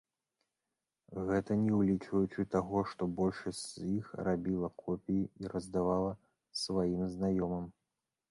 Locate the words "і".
5.45-5.51